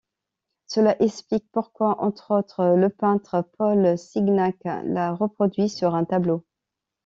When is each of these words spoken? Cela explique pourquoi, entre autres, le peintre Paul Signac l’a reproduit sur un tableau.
Cela 0.65 0.99
explique 0.99 1.45
pourquoi, 1.51 2.01
entre 2.03 2.33
autres, 2.35 2.73
le 2.75 2.89
peintre 2.89 3.47
Paul 3.59 3.99
Signac 3.99 4.57
l’a 4.63 5.13
reproduit 5.13 5.69
sur 5.69 5.93
un 5.93 6.05
tableau. 6.05 6.43